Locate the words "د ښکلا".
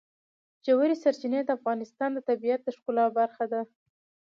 2.63-3.05